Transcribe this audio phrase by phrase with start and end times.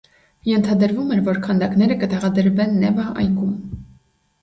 [0.51, 3.57] Ենթադրվում էր, որ քանդակները կտեղադրվեն Նևա այգում։